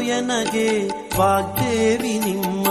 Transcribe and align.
ಎನಗೆ. 0.00 0.88
ವಾಗ್ದೇವಿ 1.18 2.18
ನಿಮ್ಮ 2.18 2.66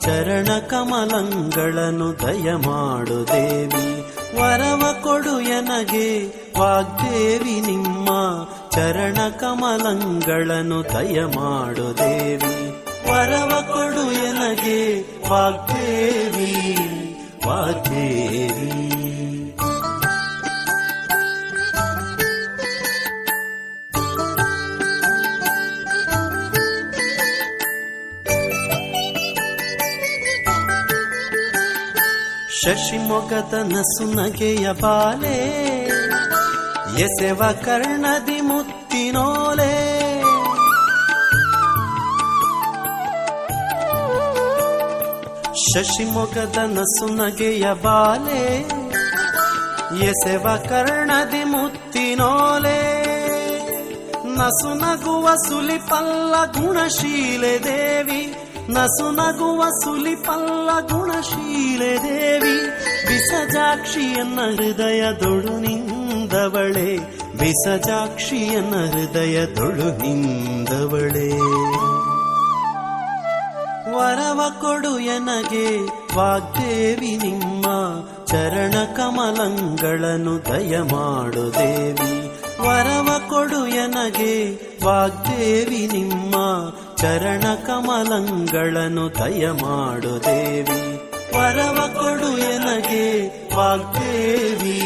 ಚರಣ 0.00 0.58
ಕಮಲಂಗಳನ್ನು 0.58 2.12
ದಯಮಾಡು 2.12 3.28
ದೇವಿ. 3.28 4.12
ವರವ 4.40 4.94
ಕೊಡು 5.02 5.40
ಎನಗೆ. 5.40 6.26
ವಾಗ್ದೇವಿ 6.58 7.60
ನಿಮ್ಮ 7.60 8.08
ಚರಣ 8.70 9.28
ಕಮಲಂಗಳನ್ನು 9.28 10.82
ದಯಮಾಡು 10.82 11.98
ದೇವಿ. 11.98 12.84
ವರವ 13.10 13.64
ಕೊಡು 13.72 14.12
ಎನಗೆ. 14.12 15.00
ವಾಗ್ದೇವಿ 15.28 16.76
ವಾಗ್ದೇವಿ. 17.46 18.97
ಶಶಿಮೊಗದ 32.64 33.54
ನಸುನಗೆಯ 33.54 34.72
ಬಾಲೆ, 34.72 35.36
ಎಸೆವ 37.00 37.42
ಕರ್ಣದಿ 37.64 38.40
ಮುತ್ತಿನೋಲೆ. 38.40 39.74
ಶಶಿಮೊಗದ 45.54 46.58
ನಸುನಗೆಯ 46.64 47.72
ಬಾಲೆ, 47.82 48.60
ಎಸೆವ 50.04 50.46
ಕರ್ಣದಿ 50.68 51.44
ಮುತ್ತಿನೋಲೆ. 51.44 52.80
ನಸು 54.24 54.74
ನಗುವ 54.74 55.28
ಸುಲಿಪಲ್ಲ 55.48 56.44
ಗುಣಶೀಲೆ 56.44 57.64
ದೇವಿ, 57.64 58.34
ನಸು 58.68 59.10
ನಗುವ 59.10 59.64
ಸುಲಿಪಲ್ಲ 59.84 60.70
ಗುಣಶೀಲೆ 60.80 62.02
ದೇವಿ. 62.02 62.27
ಬಿಸಜಾಕ್ಷಿಯನ್ನ 63.28 64.40
ಹೃದಯದೊಳು 64.40 65.60
ನಿಂದವಳೆ. 65.60 66.98
ಬಿಸಜಾಕ್ಷಿಯನ್ನ 67.38 68.74
ಹೃದಯದೊಳು 68.74 69.98
ನಿಂದವಳೆ. 69.98 71.38
ವರವ 73.92 74.40
ಕೊಡು 74.60 74.98
ಎನಗೆ, 74.98 75.78
ವಾಗ್ದೇವಿ 76.16 77.16
ನಿಮ್ಮ 77.16 77.66
ಚರಣ 78.26 78.74
ಕಮಲಂಗಳನ್ನು 78.96 80.44
ದಯಮಾಡು 80.46 81.54
ದೇವಿ. 81.54 82.40
ವರವ 82.60 83.20
ಕೊಡು 83.28 83.66
ಎನಗೆ, 83.66 84.50
ವಾಗ್ದೇವಿ 84.84 85.90
ನಿಮ್ಮ 85.92 86.34
ಚರಣ 86.96 87.54
ಕಮಲಂಗಳನ್ನು 87.66 89.08
ದಯಮಾಡು 89.08 90.24
ದೇವಿ. 90.24 91.07
ವರವ 91.34 91.78
ಕೊಡು 91.98 92.38
ಎನಗೆ 92.38 93.06
ವಾಗ್ದೇವಿ 93.56 94.78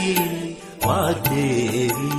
ವಾಗ್ದೇವಿ. 0.87 2.11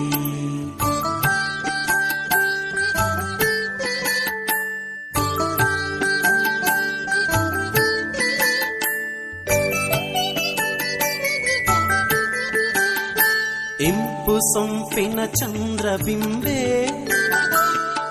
ಇಂಪು 13.85 14.35
ಸೊಂಪಿನ 14.53 15.19
ಚಂದ್ರಬಿಂಬೆ 15.25 16.59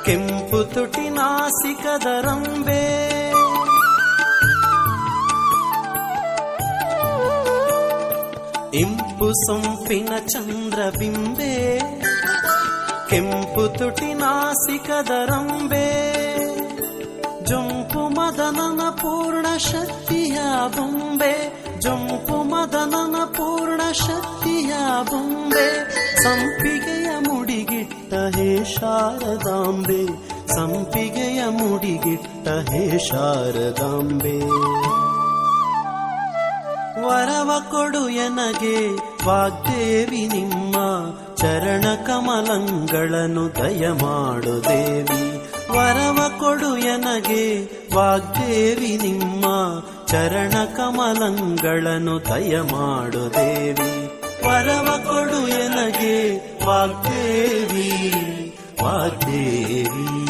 ಕೆಂಪು 0.05 0.65
ತುಟಿ 0.65 1.09
ನಾಸಿಕದ 1.09 2.06
ರಂಬೆ. 2.21 2.83
ಇಂಪು 8.81 9.28
ಸೊಂಪಿನ 9.44 10.14
ಚಂದ್ರಬಿಂಬೆ 10.34 11.53
ಕೆಂಪು 13.09 13.64
ತುಟಿ 13.78 14.09
ನಾಸಿಕದ 14.22 15.12
ರಂಬೆ 15.30 15.88
ಜೊಂಪು 17.50 18.02
ಮದನನ 18.18 18.81
ಪೂರ್ಣ 19.02 19.48
ಶಕ್ತಿಯ 19.68 20.38
ಬೊಂಬೆ 20.75 21.34
ಜೊಂಪು 21.86 22.38
ಮದನನ 22.52 23.18
ಪೂರ್ಣ 23.38 23.81
ಶಕ್ತಿಯ 24.02 24.74
ಬೊಂಬೆ 25.12 25.68
ಸಂಪಿಗೆಯ 26.24 27.09
ಮುಡಿಗಿಟ್ಟ 27.28 28.14
ಹೇ 28.36 28.50
ಶಾರದಾಂಬೆ 28.74 30.02
ಸಂಪಿಗೆಯ 30.56 31.42
ಮುಡಿಗಿಟ್ಟ 31.59 32.48
ಹೇ 32.70 32.84
ಶಾರದಾಂಬೆ 33.08 34.36
ವರವ 37.03 37.51
ಕೊಡು 37.71 38.09
ಎನಗೆ, 38.09 38.89
ವಾಗ್ದೇವಿ 39.27 40.27
ನಿಮ್ಮ 40.27 40.75
ಚರಣ 41.37 41.85
ಕಮಲಂಗಳನ್ನು 42.07 43.55
ದಯಮಾಡು 43.55 44.65
ದೇವಿ. 44.65 45.49
ವರವ 45.71 46.31
ಕೊಡು 46.39 46.77
ಎನಗೆ, 46.77 47.65
ವಾಗ್ದೇವಿ 47.95 48.99
ನಿಮ್ಮ 49.03 49.45
ಚರಣ 50.07 50.65
ಕಮಲಂಗಳನ್ನು 50.65 52.19
ದಯಮಾಡು 52.19 53.35
ದೇವಿ. 53.35 54.07
ವರವ 54.47 55.01
ಕೊಡು 55.09 55.49
ಎನಗೆ, 55.49 56.37
ವಾಗ್ದೇವಿ 56.67 57.89
ವಾಗ್ದೇವಿ. 58.83 60.22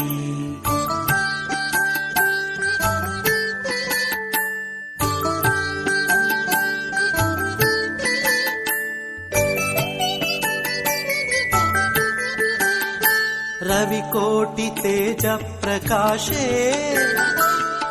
रविकोटितेजप्रकाशे 13.82 16.47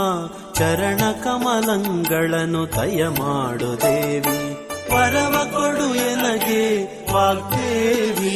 ಚರಣ 0.53 1.01
ಕಮಲಂಗಳನ್ನು 1.23 2.65
ದಯಮಾಡು 2.65 3.81
ದೇವಿ. 3.81 4.53
ವರವ 4.93 5.47
ಕೊಡು 5.53 5.95
ಎನಗೆ 5.95 6.83
ವಾಗ್ದೇವಿ 7.13 8.35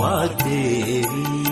ವಾಗ್ದೇವಿ. 0.00 1.43